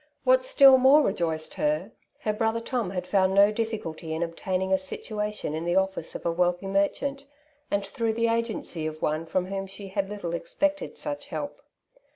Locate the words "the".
5.63-5.75, 8.15-8.27